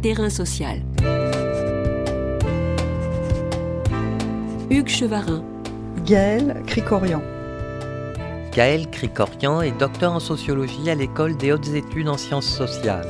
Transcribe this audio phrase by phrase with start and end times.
[0.00, 0.80] Terrain social.
[4.70, 5.42] Hugues Chevarin.
[6.06, 7.20] Gaël Cricorian.
[8.52, 13.08] Gaëlle Cricorian est docteur en sociologie à l'école des hautes études en sciences sociales.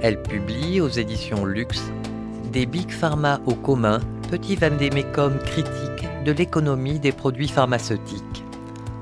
[0.00, 1.92] Elle publie aux éditions Luxe
[2.50, 8.44] des Big Pharma au commun, petit vendémécum critique de l'économie des produits pharmaceutiques.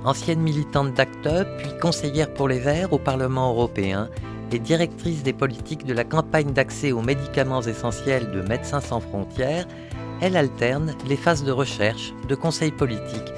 [0.05, 1.29] Ancienne militante d'ACT
[1.59, 4.09] puis conseillère pour les Verts au Parlement européen
[4.53, 9.67] et directrice des politiques de la campagne d'accès aux médicaments essentiels de Médecins sans frontières,
[10.21, 13.33] elle alterne les phases de recherche, de conseil politique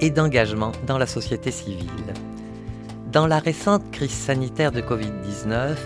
[0.00, 2.14] et d'engagement dans la société civile.
[3.12, 5.76] Dans la récente crise sanitaire de Covid-19,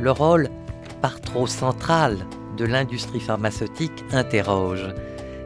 [0.00, 0.48] le rôle
[1.00, 2.18] par trop central
[2.56, 4.92] de l'industrie pharmaceutique interroge.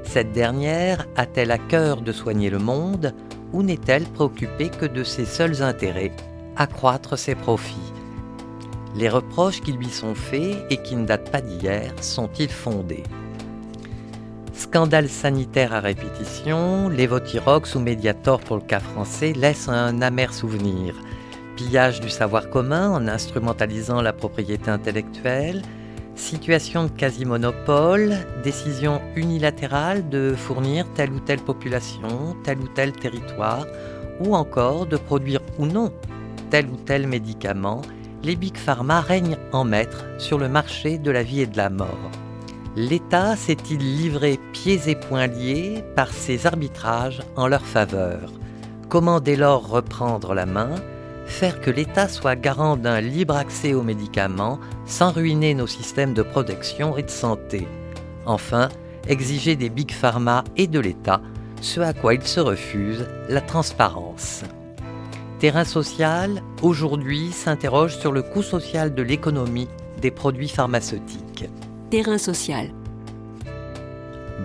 [0.05, 3.15] Cette dernière a-t-elle à cœur de soigner le monde
[3.53, 6.13] ou n'est-elle préoccupée que de ses seuls intérêts,
[6.57, 7.93] accroître ses profits?
[8.97, 13.03] Les reproches qui lui sont faits et qui ne datent pas d'hier sont-ils fondés?
[14.55, 20.95] Scandale sanitaire à répétition, Lévothyrox ou Mediator pour le cas français laissent un amer souvenir.
[21.57, 25.61] Pillage du savoir commun en instrumentalisant la propriété intellectuelle,
[26.15, 33.67] situation de quasi-monopole, décision unilatérale de fournir telle ou telle population, tel ou tel territoire,
[34.21, 35.93] ou encore de produire ou non
[36.49, 37.83] tel ou tel médicament,
[38.27, 41.71] les big pharma règnent en maître sur le marché de la vie et de la
[41.71, 42.11] mort.
[42.75, 48.33] L'État s'est-il livré pieds et poings liés par ces arbitrages en leur faveur?
[48.89, 50.75] Comment dès lors reprendre la main
[51.27, 56.23] Faire que l'État soit garant d'un libre accès aux médicaments sans ruiner nos systèmes de
[56.23, 57.69] protection et de santé?
[58.27, 58.71] Enfin,
[59.07, 61.21] exiger des big pharma et de l'État
[61.61, 64.43] ce à quoi ils se refusent, la transparence.
[65.39, 69.69] Terrain social, aujourd'hui, s'interroge sur le coût social de l'économie
[70.01, 71.45] des produits pharmaceutiques.
[71.91, 72.71] Terrain social.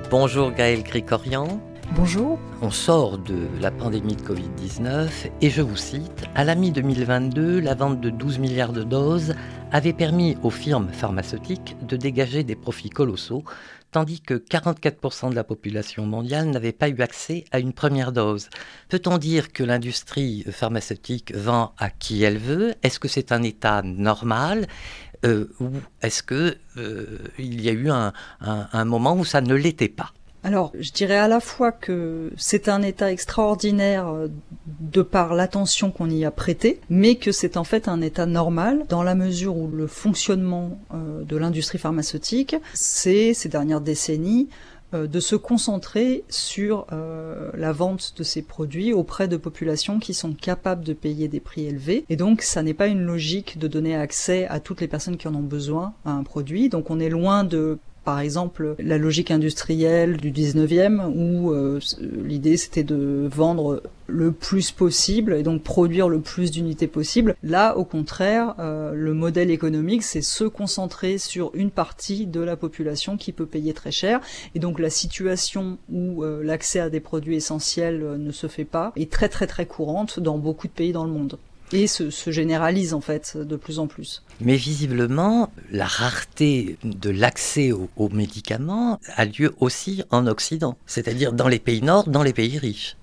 [0.10, 1.62] Bonjour Gaël Gricorian.
[1.96, 2.38] Bonjour.
[2.62, 5.08] On sort de la pandémie de Covid-19
[5.40, 9.34] et je vous cite, à la mi-2022, la vente de 12 milliards de doses
[9.72, 13.44] avait permis aux firmes pharmaceutiques de dégager des profits colossaux,
[13.92, 18.50] tandis que 44% de la population mondiale n'avait pas eu accès à une première dose.
[18.90, 22.74] Peut-on dire que l'industrie pharmaceutique vend à qui elle veut?
[22.84, 24.68] Est-ce que c'est un état normal?
[25.24, 25.70] Euh, ou
[26.02, 30.14] est-ce qu'il euh, y a eu un, moment où ça ne l'était pas?
[30.44, 34.28] Alors, je dirais à la fois que c'est un état extraordinaire euh,
[34.80, 38.86] de par l'attention qu'on y a prêtée, mais que c'est en fait un état normal
[38.90, 44.50] dans la mesure où le fonctionnement de l'industrie pharmaceutique, c'est ces dernières décennies
[44.94, 50.14] euh, de se concentrer sur euh, la vente de ces produits auprès de populations qui
[50.14, 52.04] sont capables de payer des prix élevés.
[52.10, 55.30] Et donc, ça n'est pas une logique de donner accès à toutes les personnes qui
[55.30, 56.68] en ont besoin à un produit.
[56.68, 62.58] Donc, on est loin de par exemple la logique industrielle du 19e où euh, l'idée
[62.58, 67.36] c'était de vendre le plus possible et donc produire le plus d'unités possible.
[67.44, 72.58] Là, au contraire, euh, le modèle économique, c'est se concentrer sur une partie de la
[72.58, 74.20] population qui peut payer très cher.
[74.54, 78.92] Et donc la situation où euh, l'accès à des produits essentiels ne se fait pas
[78.96, 81.38] est très très très courante dans beaucoup de pays dans le monde
[81.74, 84.24] et se, généralise en fait de plus en plus.
[84.40, 91.48] Mais visiblement, la rareté de l'accès aux, médicaments a lieu aussi en Occident, c'est-à-dire dans
[91.48, 92.98] les pays nord, dans les pays riches.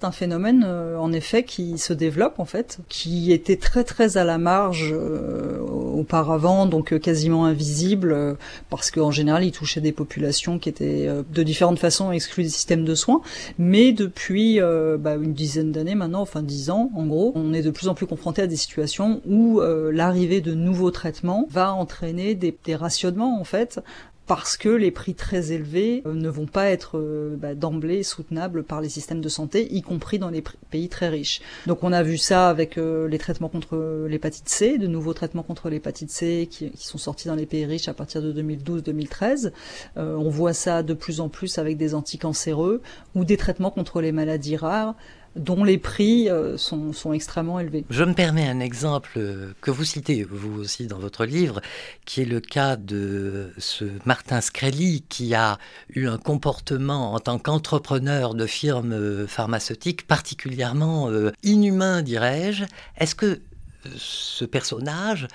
[0.00, 4.22] Un phénomène euh, en effet qui se développe en fait, qui était très très à
[4.22, 8.36] la marge euh, auparavant, donc euh, quasiment invisible,
[8.70, 12.84] parce qu'en général il touchait des populations qui étaient de différentes façons exclues des systèmes
[12.84, 13.22] de soins.
[13.58, 17.70] Mais depuis bah, une dizaine d'années maintenant, enfin dix ans en gros, on est de
[17.70, 22.56] plus en plus confronté à des situations où l'arrivée de nouveaux traitements va entraîner des,
[22.64, 23.80] des rationnements en fait
[24.28, 28.62] parce que les prix très élevés euh, ne vont pas être euh, bah, d'emblée soutenables
[28.62, 31.40] par les systèmes de santé, y compris dans les pays très riches.
[31.66, 35.42] Donc on a vu ça avec euh, les traitements contre l'hépatite C, de nouveaux traitements
[35.42, 39.50] contre l'hépatite C qui, qui, sont sortis dans les pays riches à partir de 2012-2013.
[39.96, 42.82] on voit ça de plus en plus avec des anticancéreux
[43.14, 44.94] ou des traitements contre les maladies rares
[45.36, 47.84] dont les prix euh, sont, extrêmement élevés.
[47.90, 49.20] Je me permets un exemple
[49.60, 51.60] que vous citez, vous aussi, dans votre livre,
[52.04, 55.58] qui est le cas de ce Martin Screlly, qui a
[55.90, 62.64] eu un comportement en tant qu'entrepreneur de firme pharmaceutique particulièrement euh, inhumain, dirais-je.
[62.96, 63.40] Est-ce que
[63.96, 65.28] ce personnage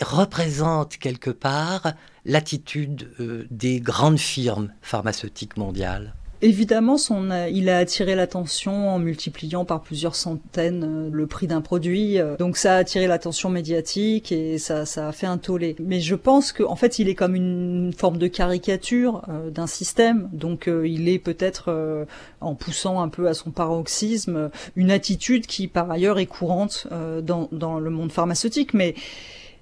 [0.00, 1.92] représente quelque part
[2.24, 6.14] l'attitude euh, des grandes firmes pharmaceutiques mondiales?
[6.46, 11.60] Évidemment, son, il a attiré l'attention en multipliant par plusieurs centaines euh, le prix d'un
[11.60, 12.20] produit.
[12.20, 15.74] Euh, donc ça a attiré l'attention médiatique et ça, ça a fait un tollé.
[15.80, 19.66] Mais je pense qu'en en fait, il est comme une forme de caricature euh, d'un
[19.66, 20.30] système.
[20.32, 22.06] Donc il est peut-être,
[22.40, 26.86] en poussant un peu à son paroxysme, une attitude qui par ailleurs est courante
[27.22, 28.72] dans, dans le monde pharmaceutique.
[28.72, 28.94] Mais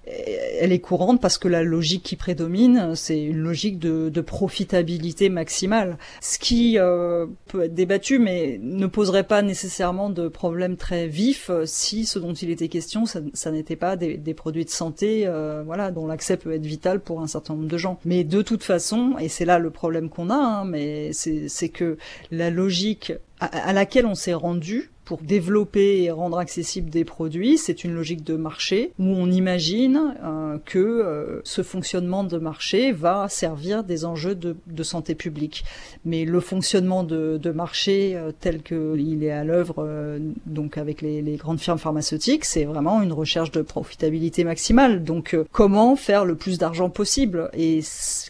[0.06, 5.98] elle est courante parce que la logique qui prédomine, c'est une logique de, profitabilité maximale.
[6.20, 11.50] Ce qui euh, peut être débattu, mais ne poserait pas nécessairement de problème très vif
[11.66, 15.90] si ce dont il était question, ça, n'était pas des, produits de santé, euh, voilà,
[15.90, 17.98] dont l'accès peut être vital pour un certain nombre de gens.
[18.04, 21.98] Mais de toute façon, et c'est là le problème qu'on a, hein, mais c'est que
[22.30, 27.84] la logique à laquelle on s'est rendu pour développer et rendre accessibles des produits, c'est
[27.84, 33.28] une logique de marché où on imagine euh, que euh, ce fonctionnement de marché va
[33.28, 35.64] servir des enjeux de, santé publique.
[36.04, 41.22] Mais le fonctionnement de, marché euh, tel qu'il est à l'œuvre, euh, donc avec les,
[41.36, 45.02] grandes firmes pharmaceutiques, c'est vraiment une recherche de profitabilité maximale.
[45.02, 47.50] Donc comment faire le plus d'argent possible?
[47.54, 47.80] Et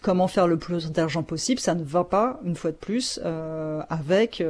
[0.02, 3.20] comment faire le plus d'argent possible, ça ne va pas, une fois de plus,
[3.90, 4.42] avec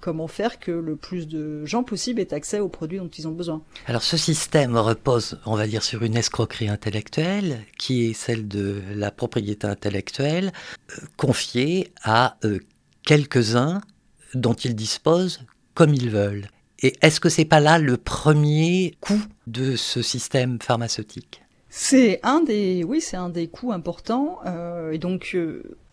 [0.00, 3.32] comment faire que le plus de gens possibles aient accès aux produits dont ils ont
[3.32, 3.62] besoin.
[3.86, 8.82] Alors ce système repose, on va dire, sur une escroquerie intellectuelle qui est celle de
[8.94, 10.52] la propriété intellectuelle
[10.90, 12.58] euh, confiée à euh,
[13.04, 13.80] quelques-uns
[14.34, 15.40] dont ils disposent
[15.74, 16.48] comme ils veulent.
[16.80, 21.42] Et est-ce que c'est pas là le premier coût de ce système pharmaceutique?
[21.68, 24.40] C'est un des, oui, c'est un des coûts importants.
[24.44, 25.36] Euh, et donc,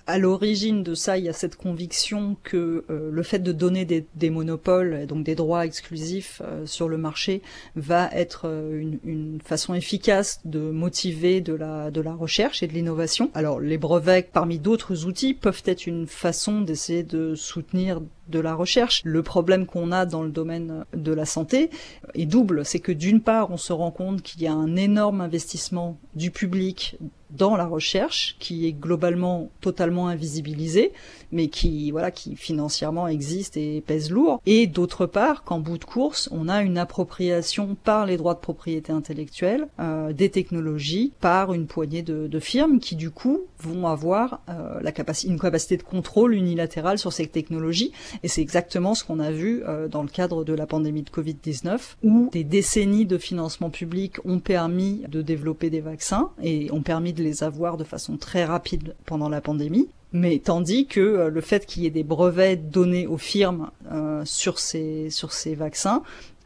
[0.10, 3.86] à l'origine de ça, il y a cette conviction que euh, le fait de donner
[3.86, 7.44] des, monopoles, donc des droits exclusifs euh, sur le marché,
[7.76, 13.30] va être euh, une, façon efficace de motiver de la recherche et de l'innovation.
[13.36, 18.56] Alors les brevets, parmi d'autres outils, peuvent être une façon d'essayer de soutenir de la
[18.56, 19.02] recherche.
[19.04, 21.70] Le problème qu'on a dans le domaine de la santé
[22.14, 22.66] est double.
[22.66, 26.32] C'est que d'une part, on se rend compte qu'il y a un énorme investissement du
[26.32, 26.98] public
[27.30, 30.92] dans la recherche qui est globalement totalement invisibilisé
[31.32, 35.86] mais qui voilà qui financièrement existe et pèse lourd et d'autre part qu'en bout de
[35.86, 41.54] course on a une appropriation par les droits de propriété intellectuelle euh, des technologies par
[41.54, 45.78] une poignée de, de, firmes qui du coup vont avoir euh, la capacité une capacité
[45.78, 47.92] de contrôle unilatérale sur ces technologies
[48.24, 51.10] et c'est exactement ce qu'on a vu euh, dans le cadre de la pandémie de
[51.10, 56.82] Covid-19 où des décennies de financement public ont permis de développer des vaccins et ont
[56.82, 59.90] permis de les avoir de façon très rapide pendant la pandémie.
[60.12, 64.24] Mais tandis que euh, le fait qu'il y ait des brevets donnés aux firmes euh,
[64.26, 66.02] sur ces sur ces vaccins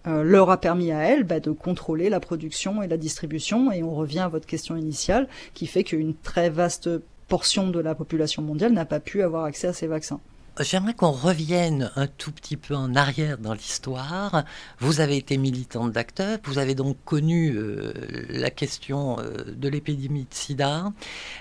[0.05, 3.71] euh, leur a permis à elles bah, de contrôler la production et la distribution.
[3.71, 6.89] Et on revient à votre question initiale, qui fait qu'une très vaste
[7.29, 10.19] portion de la population mondiale n'a pas pu avoir accès à ces vaccins.
[10.59, 14.43] J'aimerais qu'on revienne un tout petit peu en arrière dans l'histoire.
[14.77, 17.91] Vous avez été militante d'acteur, vous avez donc connu euh,
[18.29, 20.93] la question euh, de l'épidémie de sida.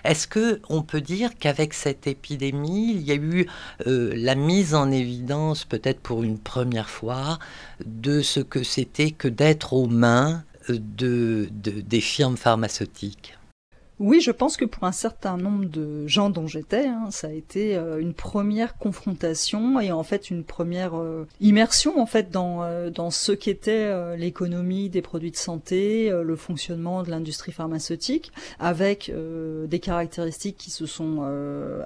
[0.05, 3.47] Est-ce que on peut dire qu'avec cette épidémie, il y a eu
[3.87, 7.39] euh, la mise en évidence, peut-être pour une première fois,
[7.85, 13.37] de ce que c'était que d'être aux mains de, des firmes pharmaceutiques?
[14.03, 17.31] Oui, je pense que pour un certain nombre de gens dont j'étais, hein, ça a
[17.31, 22.65] été euh, une première confrontation et en fait une première euh, immersion en fait dans
[22.65, 29.13] euh, dans ce qu'était l'économie des produits de santé, le fonctionnement de l'industrie pharmaceutique, avec
[29.67, 31.23] des caractéristiques qui se sont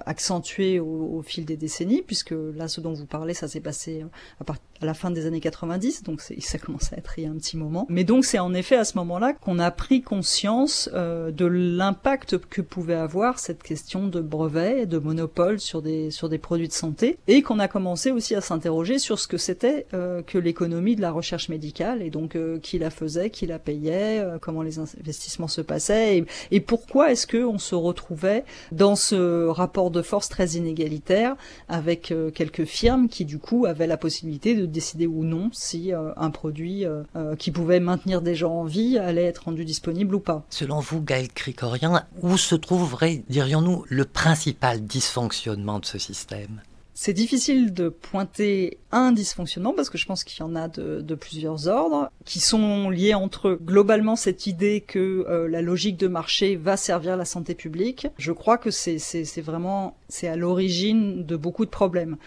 [0.05, 4.05] accentuées au, au, fil des décennies, puisque là, ce dont vous parlez, ça s'est passé
[4.39, 7.27] à partir à la fin des années 90, donc ça commence à être il y
[7.27, 7.85] a un petit moment.
[7.89, 12.37] Mais donc c'est en effet à ce moment-là qu'on a pris conscience euh, de l'impact
[12.37, 16.73] que pouvait avoir cette question de brevet, de monopole sur des sur des produits de
[16.73, 20.95] santé, et qu'on a commencé aussi à s'interroger sur ce que c'était euh, que l'économie
[20.95, 24.79] de la recherche médicale, et donc euh, qui la faisait, qui la payait, comment les
[24.79, 30.01] investissements se passaient, et, et pourquoi est-ce que on se retrouvait dans ce rapport de
[30.01, 31.35] force très inégalitaire
[31.67, 36.11] avec quelques firmes qui du coup avaient la possibilité de décider ou non si euh,
[36.17, 40.15] un produit euh, euh, qui pouvait maintenir des gens en vie allait être rendu disponible
[40.15, 40.45] ou pas.
[40.49, 46.61] Selon vous, Gaël Cricorian, où se trouverait, dirions-nous, le principal dysfonctionnement de ce système?
[46.93, 51.01] C'est difficile de pointer un dysfonctionnement parce que je pense qu'il y en a de,
[51.01, 53.59] de, plusieurs ordres qui sont liés entre eux.
[53.63, 58.57] Globalement, cette idée que la logique de marché va servir la santé publique, je crois
[58.57, 58.97] que c'est
[59.41, 62.17] vraiment c'est à l'origine de beaucoup de problèmes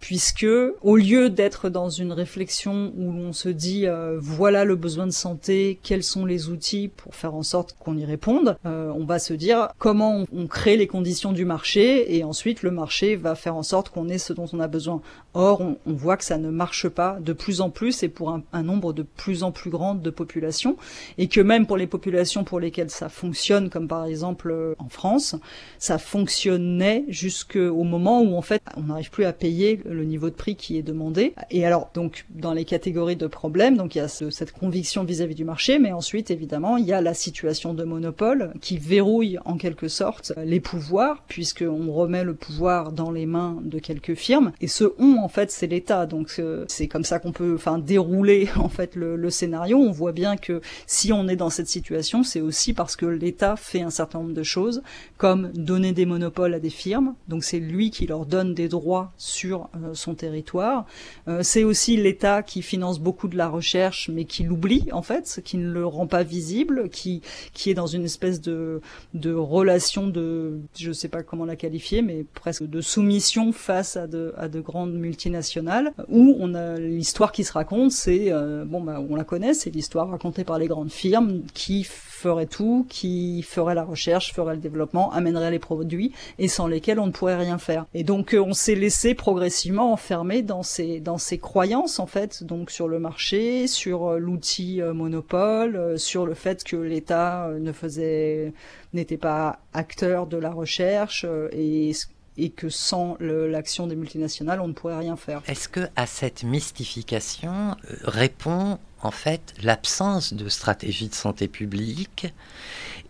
[0.00, 0.46] puisque
[0.82, 5.12] au lieu d'être dans une réflexion où on se dit euh, voilà le besoin de
[5.12, 9.18] santé, quels sont les outils pour faire en sorte qu'on y réponde, euh, on va
[9.18, 13.56] se dire comment on, crée les conditions du marché et ensuite le marché va faire
[13.56, 15.02] en sorte qu'on ait ce dont on a besoin.
[15.34, 18.42] Or, on, voit que ça ne marche pas de plus en plus et pour un,
[18.52, 20.76] un, nombre de plus en plus grand de populations
[21.18, 24.88] et que même pour les populations pour lesquelles ça fonctionne, comme par exemple euh, en
[24.88, 25.36] France,
[25.78, 30.34] ça fonctionnait jusqu'au moment où en fait on n'arrive plus à payer le niveau de
[30.34, 31.34] prix qui est demandé.
[31.50, 35.34] Et alors, donc, dans les catégories de problèmes, donc il y a cette conviction vis-à-vis
[35.34, 39.56] du marché, mais ensuite, évidemment, il y a la situation de monopole qui verrouille en
[39.56, 44.52] quelque sorte les pouvoirs, puisqu'on remet le pouvoir dans les mains de quelques firmes.
[44.60, 46.06] Et ce on, en fait, c'est l'État.
[46.06, 49.78] Donc, euh, c'est comme ça qu'on peut, enfin, dérouler, en fait, le, scénario.
[49.78, 53.56] On voit bien que si on est dans cette situation, c'est aussi parce que l'État
[53.56, 54.82] fait un certain nombre de choses,
[55.18, 57.14] comme donner des monopoles à des firmes.
[57.28, 60.86] Donc, c'est lui qui leur donne des droits sur euh, son territoire.
[61.28, 65.40] Euh, c'est aussi l'État qui finance beaucoup de la recherche, mais qui l'oublie en fait,
[65.44, 68.80] qui ne le rend pas visible, qui qui est dans une espèce de
[69.14, 74.06] de relation de, je sais pas comment la qualifier, mais presque de soumission face à
[74.06, 78.80] de à de grandes multinationales, où on a l'histoire qui se raconte, c'est euh, bon
[78.80, 81.86] bah on la connaît, c'est l'histoire racontée par les grandes firmes qui
[82.18, 86.98] ferait tout, qui ferait la recherche, ferait le développement, amènerait les produits et sans lesquels
[86.98, 87.86] on ne pourrait rien faire.
[87.94, 92.42] Et donc euh, on s'est laissé progressivement enfermer dans ces dans ces croyances en fait,
[92.42, 97.72] donc sur le marché, sur euh, l'outil euh, monopole, sur le fait que l'État ne
[97.72, 98.52] faisait
[98.92, 101.92] n'était pas acteur de la recherche et
[102.40, 105.42] et que sans l'action des multinationales, on ne pourrait rien faire.
[105.48, 112.32] Est-ce que à cette mystification répond en fait l'absence de stratégie de santé publique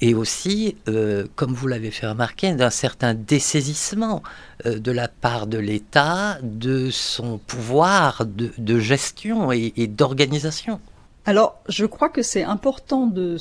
[0.00, 4.22] et aussi, euh, comme vous l'avez fait remarquer, d'un certain dessaisissement
[4.66, 10.80] euh, de la part de l'État de son pouvoir de, gestion et, d'organisation.
[11.26, 13.36] Alors, je crois que c'est important de,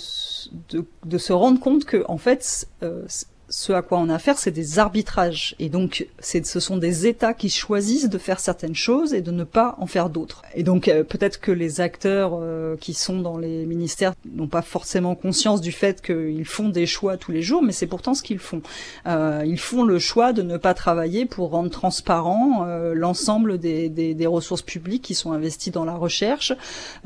[1.05, 3.05] de, se rendre compte que, en fait, euh,
[3.49, 5.55] ce à quoi on a affaire, c'est des arbitrages.
[5.59, 9.43] Et donc, ce sont des États qui choisissent de faire certaines choses et de ne
[9.43, 10.41] pas en faire d'autres.
[10.55, 14.61] Et donc, euh, peut-être que les acteurs euh, qui sont dans les ministères n'ont pas
[14.61, 18.23] forcément conscience du fait qu'ils font des choix tous les jours, mais c'est pourtant ce
[18.23, 18.61] qu'ils font.
[19.05, 24.13] Euh, ils font le choix de ne pas travailler pour rendre transparent l'ensemble des, des,
[24.13, 26.53] des, ressources publiques qui sont investies dans la recherche,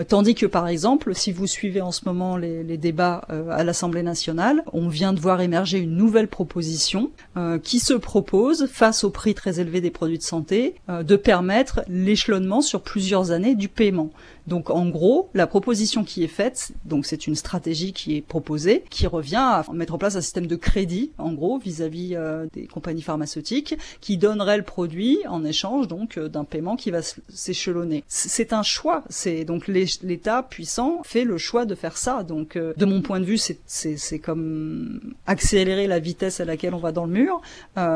[0.07, 4.03] tandis que, par exemple, si vous suivez en ce moment les, les débats à l'Assemblée
[4.03, 9.11] nationale, on vient de voir émerger une nouvelle proposition euh, qui se propose, face au
[9.11, 13.67] prix très élevé des produits de santé, euh, de permettre l'échelonnement sur plusieurs années du
[13.67, 14.09] paiement.
[14.47, 18.83] Donc en gros, la proposition qui est faite, donc c'est une stratégie qui est proposée,
[18.89, 22.67] qui revient à mettre en place un système de crédit, en gros, vis-à-vis euh, des
[22.67, 28.03] compagnies pharmaceutiques, qui donnerait le produit en échange donc euh, d'un paiement qui va s'échelonner.
[28.07, 29.03] C'est un choix.
[29.09, 32.23] C'est donc l'État puissant fait le choix de faire ça.
[32.23, 36.79] Donc euh, de mon point de vue, c'est comme accélérer la vitesse à laquelle on
[36.79, 37.41] va dans le mur.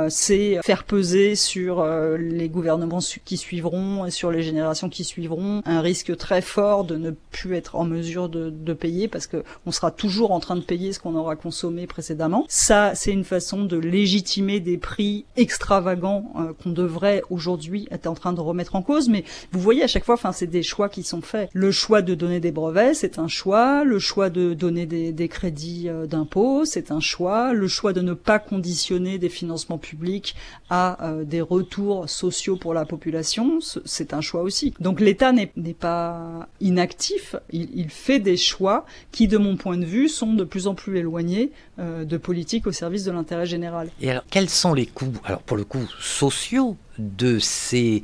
[0.09, 1.85] c'est faire peser sur
[2.17, 6.95] les gouvernements qui suivront et sur les générations qui suivront un risque très fort de
[6.95, 10.55] ne plus être en mesure de, de payer parce que on sera toujours en train
[10.55, 12.45] de payer ce qu'on aura consommé précédemment.
[12.47, 18.13] Ça, c'est une façon de légitimer des prix extravagants euh, qu'on devrait aujourd'hui être en
[18.13, 19.09] train de remettre en cause.
[19.09, 21.49] Mais vous voyez à chaque fois, enfin, c'est des choix qui sont faits.
[21.53, 23.83] Le choix de donner des brevets, c'est un choix.
[23.83, 27.53] Le choix de donner des, des crédits euh, d'impôt, c'est un choix.
[27.53, 30.35] Le choix de ne pas conditionner des financements publics
[30.69, 34.73] à euh, des retours sociaux pour la population, c'est un choix aussi.
[34.79, 35.47] Donc l'État n'est
[35.79, 36.24] pas
[36.61, 40.75] inactif, il, fait des choix qui, de mon point de vue, sont de plus en
[40.75, 43.89] plus éloignés euh, de politique au service de l'intérêt général.
[44.01, 48.03] Et alors, quels sont les coûts, alors pour le coup, sociaux de ces,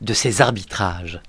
[0.00, 1.20] de ces arbitrages?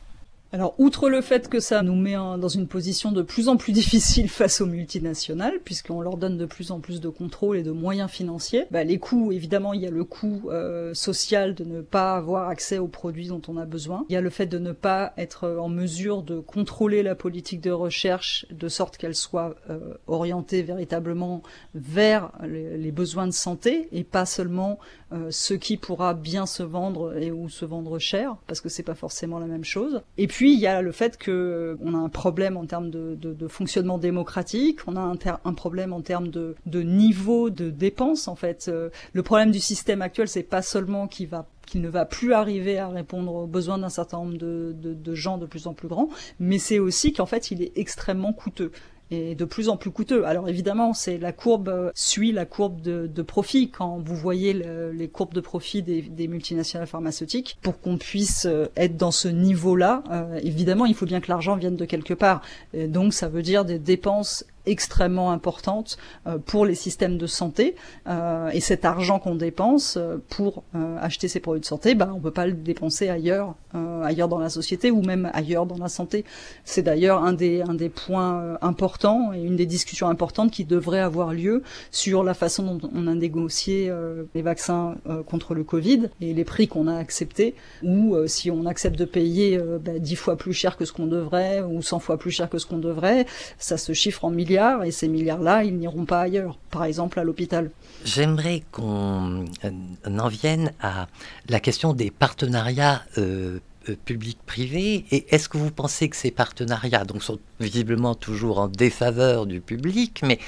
[0.52, 3.72] Alors, outre le fait que ça nous met dans une position de plus en plus
[3.80, 7.72] difficile face aux multinationales, puisqu'on leur donne de plus en plus de contrôle et de
[7.72, 11.82] moyens financiers, bah, les coûts, évidemment, il y a le coût euh, social de ne
[11.82, 14.06] pas avoir accès aux produits dont on a besoin.
[14.10, 17.62] Il y a le fait de ne pas être en mesure de contrôler la politique
[17.62, 21.44] de recherche de sorte qu'elle soit euh, orientée véritablement
[21.76, 24.99] vers les, besoins de santé et pas seulement euh,
[25.30, 28.96] ce qui pourra bien se vendre et ou se vendre cher, parce que c'est pas
[28.96, 30.02] forcément la même chose.
[30.18, 32.66] Et puis puis il y a le fait que euh, on a un problème en
[32.66, 36.82] termes de, de, de fonctionnement démocratique, on a un, un problème en termes de, de,
[36.82, 38.70] niveau de dépenses en fait.
[38.70, 42.32] Euh, le problème du système actuel, c'est pas seulement qu'il va qu'il ne va plus
[42.32, 45.74] arriver à répondre aux besoins d'un certain nombre de, de, de gens de plus en
[45.74, 46.08] plus grands,
[46.40, 48.72] mais c'est aussi qu'en fait il est extrêmement coûteux.
[49.12, 50.26] Est de plus en plus coûteux.
[50.26, 55.08] Alors évidemment, c'est la courbe suit la courbe de, de profit quand vous voyez les
[55.08, 57.58] courbes de profit des, des multinationales pharmaceutiques.
[57.62, 60.04] Pour qu'on puisse être dans ce niveau-là,
[60.44, 62.42] évidemment, il faut bien que l'argent vienne de quelque part.
[62.74, 65.98] Et donc ça veut dire des dépenses extrêmement importante
[66.28, 67.76] euh, pour les systèmes de santé.
[68.08, 70.64] Euh, et cet argent qu'on dépense euh, pour
[71.02, 73.56] acheter ces produits de santé, bah, on peut pas le dépenser ailleurs,
[74.04, 76.26] ailleurs dans la société ou même ailleurs dans la santé.
[76.64, 81.00] C'est d'ailleurs un des, un des points importants et une des discussions importantes qui devrait
[81.00, 83.92] avoir lieu sur la façon dont on a négocié
[84.36, 84.96] les vaccins
[85.28, 89.60] contre le Covid et les prix qu'on a acceptés, ou si on accepte de payer
[89.84, 92.58] bah, 10 fois plus cher que ce qu'on devrait ou 100 fois plus cher que
[92.58, 93.26] ce qu'on devrait,
[93.58, 97.24] ça se chiffre en milliards et ces milliards-là, ils n'iront pas ailleurs, par exemple à
[97.24, 97.72] l'hôpital.
[98.06, 101.08] J'aimerais qu'on euh, en vienne à
[101.50, 105.06] la question des partenariats euh, euh, public-privé.
[105.12, 109.62] Et est-ce que vous pensez que ces partenariats donc, sont visiblement toujours en défaveur du
[109.62, 110.40] public, mais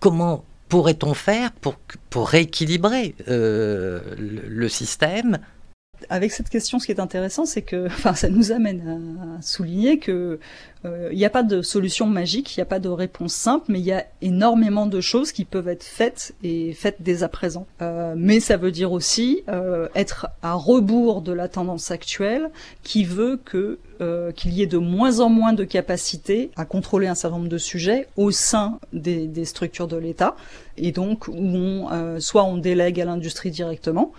[0.00, 1.76] comment pourrait-on faire pour,
[2.10, 5.38] pour rééquilibrer le, système
[6.10, 9.98] avec cette question, ce qui est intéressant, c'est que, enfin, ça nous amène à souligner
[9.98, 10.38] que
[10.84, 13.66] euh, il n'y a pas de solution magique, il n'y a pas de réponse simple,
[13.68, 17.28] mais il y a énormément de choses qui peuvent être faites et faites dès à
[17.28, 17.66] présent.
[17.80, 22.50] Euh, mais ça veut dire aussi euh, être à rebours de la tendance actuelle
[22.82, 23.78] qui veut que
[24.36, 27.58] qu'il y ait de moins en moins de capacité à contrôler un certain nombre de
[27.58, 30.36] sujets au sein des, structures de l'État,
[30.76, 34.12] et donc où on, soit on délègue à l'industrie directement,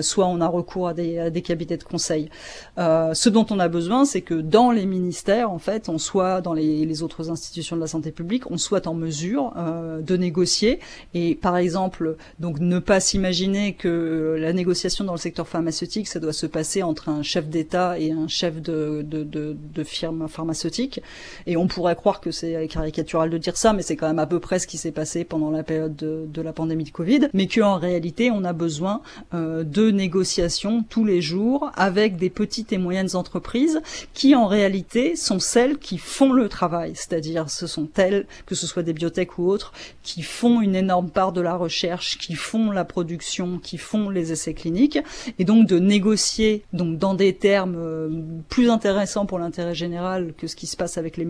[0.00, 2.30] soit on a recours à des, cabinets de conseil.
[2.76, 6.52] ce dont on a besoin, c'est que dans les ministères, en fait, on soit dans
[6.52, 10.80] les, autres institutions de la santé publique, on soit en mesure euh, de négocier.
[11.14, 16.20] Et par exemple, donc ne pas s'imaginer que la négociation dans le secteur pharmaceutique, ça
[16.20, 21.00] doit se passer entre un chef d'État et un chef de, de, firme pharmaceutique.
[21.46, 24.26] Et on pourrait croire que c'est caricatural de dire ça, mais c'est quand même à
[24.26, 27.28] peu près ce qui s'est passé pendant la période de, la pandémie de Covid.
[27.32, 29.00] Mais qu'en réalité, on a besoin
[29.34, 33.80] euh, de négociations tous les jours avec des petites et moyennes entreprises
[34.12, 38.66] qui en réalité sont celles qui font le travail, c'est-à-dire ce sont elles, que ce
[38.66, 39.72] soit des biotech ou autres,
[40.02, 44.32] qui font une énorme part de la recherche, qui font la production, qui font les
[44.32, 44.98] essais cliniques,
[45.38, 48.08] et donc de négocier donc dans des termes euh,
[48.48, 48.95] plus intéressants
[49.28, 51.26] pour l'intérêt général que ce qui se passe avec les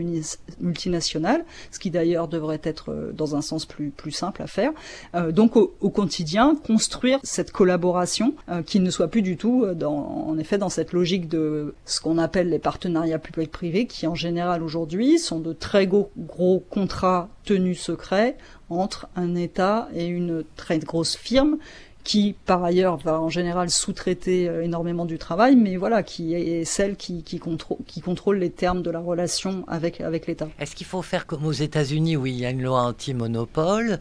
[0.61, 4.73] multinationales, ce qui d'ailleurs devrait être euh, dans un sens plus simple à faire.
[5.15, 8.35] Euh, donc au, quotidien, construire cette collaboration
[8.67, 12.19] qui ne soit plus du tout dans, en effet dans cette logique de ce qu'on
[12.19, 18.37] appelle les partenariats publics-privés, qui en général aujourd'hui sont de très gros contrats tenus secrets
[18.69, 21.59] entre un État et une très grosse firme
[22.07, 26.65] qui par ailleurs va en général sous-traiter euh, énormément du travail, mais voilà, qui est
[26.65, 30.49] celle qui, qui, contrôle, qui contrôle les termes de la relation avec, avec l'État.
[30.61, 33.99] Est-ce qu'il faut faire comme aux États-Unis où il y a une loi anti-monopole?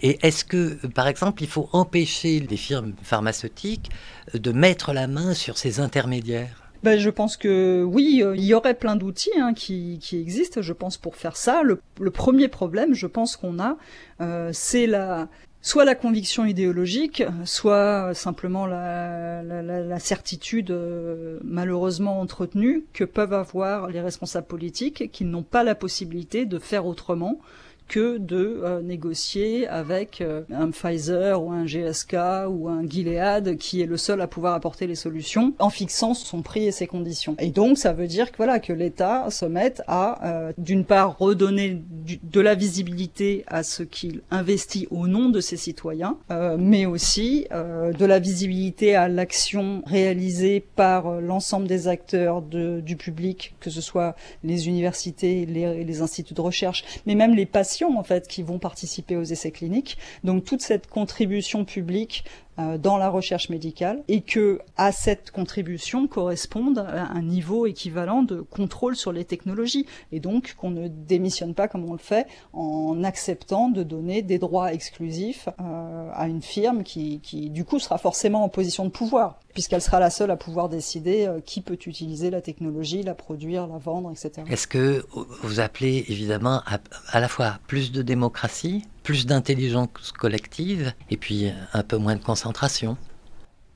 [0.00, 3.88] Et est-ce que, par exemple, il faut empêcher les firmes pharmaceutiques
[4.34, 6.64] de mettre la main sur ces intermédiaires?
[6.82, 10.60] Ben, je pense que oui, euh, il y aurait plein d'outils hein, qui, qui, existent,
[10.60, 11.62] je pense, pour faire ça.
[11.62, 13.76] Le, le premier problème, je pense qu'on a,
[14.20, 15.28] euh, c'est la
[15.64, 24.02] soit la conviction idéologique, soit simplement la, certitude euh, malheureusement entretenue que peuvent avoir les
[24.02, 27.40] responsables politiques qui n'ont pas la possibilité de faire autrement
[27.88, 32.16] que de euh, négocier avec euh, un Pfizer ou un GSK
[32.48, 36.42] ou un Gilead qui est le seul à pouvoir apporter les solutions en fixant son
[36.42, 37.36] prix et ses conditions.
[37.38, 41.18] Et donc ça veut dire que voilà que l'État se mette à euh, d'une part
[41.18, 41.82] redonner
[42.22, 46.16] de la visibilité à ce qu'il investit au nom de ses citoyens,
[46.58, 53.54] mais aussi de la visibilité à l'action réalisée par l'ensemble des acteurs de, du public,
[53.60, 58.04] que ce soit les universités, les, les instituts de recherche, mais même les patients en
[58.04, 59.98] fait qui vont participer aux essais cliniques.
[60.22, 62.24] Donc toute cette contribution publique
[62.56, 68.96] dans la recherche médicale et que à cette contribution corresponde un niveau équivalent de contrôle
[68.96, 73.68] sur les technologies et donc qu'on ne démissionne pas comme on le fait en acceptant
[73.68, 78.44] de donner des droits exclusifs euh, à une firme qui, qui du coup sera forcément
[78.44, 82.30] en position de pouvoir puisqu'elle sera la seule à pouvoir décider euh, qui peut utiliser
[82.30, 84.46] la technologie, la produire, la vendre, etc.
[84.50, 85.04] Est-ce que
[85.42, 91.52] vous appelez évidemment à, à la fois plus de démocratie plus d'intelligence collective et puis
[91.72, 92.96] un peu moins de concentration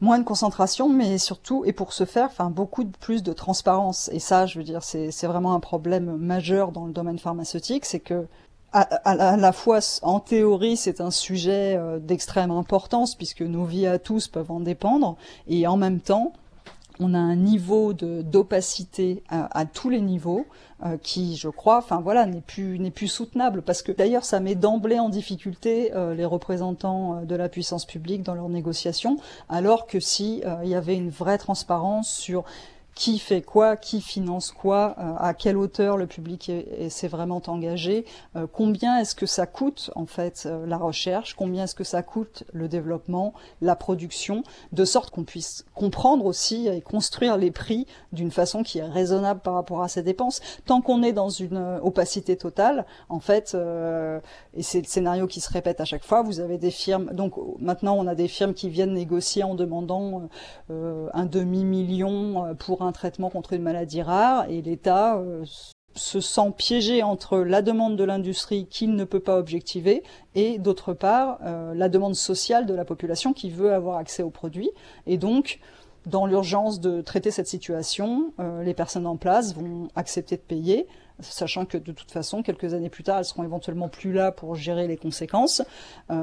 [0.01, 4.09] moins de concentration, mais surtout, et pour ce faire, enfin, beaucoup plus de transparence.
[4.13, 8.01] Et ça, je veux dire, c'est vraiment un problème majeur dans le domaine pharmaceutique, c'est
[8.01, 8.27] que
[8.73, 13.87] à, à, la fois, en théorie, c'est un sujet euh, d'extrême importance puisque nos vies
[13.87, 15.17] à tous peuvent en dépendre,
[15.49, 16.33] et en même temps,
[17.01, 20.47] on a un niveau d'opacité à, tous les niveaux
[20.85, 23.63] euh, qui, je crois, enfin voilà, n'est plus n'est plus soutenable.
[23.63, 27.85] Parce que d'ailleurs ça met d'emblée en difficulté euh, les représentants euh, de la puissance
[27.85, 32.45] publique dans leurs négociations, alors que si il y avait une vraie transparence sur
[32.99, 36.51] qui fait quoi, qui finance quoi, euh, à quelle hauteur le public
[36.89, 41.63] s'est vraiment engagé, euh, combien est-ce que ça coûte en fait euh, la recherche, combien
[41.63, 46.81] est-ce que ça coûte le développement, la production, de sorte qu'on puisse comprendre aussi et
[46.81, 50.41] construire les prix d'une façon qui est raisonnable par rapport à ces dépenses.
[50.67, 53.57] Tant qu'on est dans une opacité totale, en fait,
[54.55, 57.35] et c'est le scénario qui se répète à chaque fois, vous avez des firmes, donc
[57.61, 60.29] maintenant on a des firmes qui viennent négocier en demandant
[60.69, 65.45] un demi-million pour un un traitement contre une maladie rare et l'État euh,
[65.95, 70.03] se sent piégé entre la demande de l'industrie qu'il ne peut pas objectiver
[70.35, 74.31] et d'autre part euh, la demande sociale de la population qui veut avoir accès aux
[74.31, 74.71] produits.
[75.07, 75.61] Et donc,
[76.07, 80.87] dans l'urgence de traiter cette situation, euh, les personnes en place vont accepter de payer,
[81.21, 84.55] sachant que de toute façon, quelques années plus tard, elles seront éventuellement plus là pour
[84.55, 85.63] gérer les conséquences.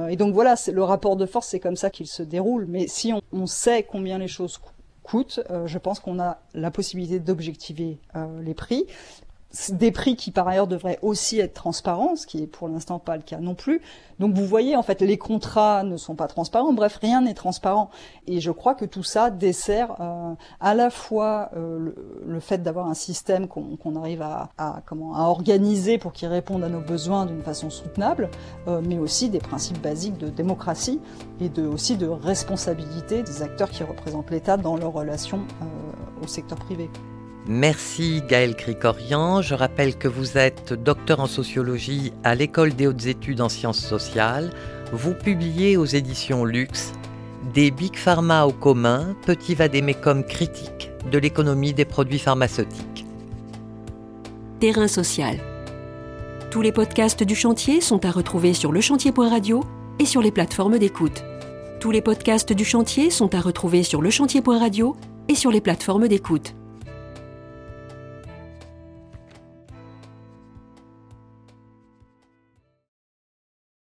[0.10, 2.66] et donc voilà, le rapport de force, c'est comme ça qu'il se déroule.
[2.66, 4.75] Mais si on, on sait combien les choses coûtent,
[5.06, 8.86] coûte, euh, je pense qu'on a la possibilité d'objectiver euh, les prix
[9.70, 13.16] des prix qui par ailleurs devraient aussi être transparents, ce qui est pour l'instant pas
[13.16, 13.82] le cas non plus.
[14.20, 16.74] Donc vous voyez, en fait, les contrats ne sont pas transparents.
[16.74, 17.90] Bref, rien n'est transparent.
[18.28, 21.94] Et je crois que tout ça dessert euh, à la fois euh,
[22.26, 24.50] le, fait d'avoir un système qu'on arrive à,
[24.86, 28.30] comment à organiser pour qu'il réponde à nos besoins d'une façon soutenable,
[28.68, 31.00] euh, mais aussi des principes basiques de démocratie
[31.40, 35.42] et de aussi de responsabilité des acteurs qui représentent l'État dans leur relation
[36.22, 36.90] au secteur privé.
[37.48, 39.44] Merci Gaël Cricorian.
[39.44, 43.80] Je rappelle que vous êtes docteur en sociologie à l'École des hautes études en sciences
[43.80, 44.52] sociales.
[44.92, 46.94] Vous publiez aux éditions Luxe
[47.54, 53.06] Des Big Pharma au commun, petit vadémécum critique de l'économie des produits pharmaceutiques.
[54.60, 55.38] Terrain social.
[56.50, 59.64] Tous les podcasts du chantier sont à retrouver sur lechantier.radio
[60.00, 61.24] et sur les plateformes d'écoute.
[61.80, 64.96] Tous les podcasts du chantier sont à retrouver sur lechantier.radio
[65.28, 66.56] et sur les plateformes d'écoute.